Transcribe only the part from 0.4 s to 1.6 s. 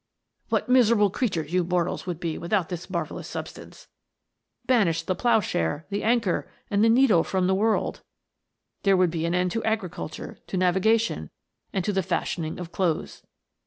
"What miserable creatures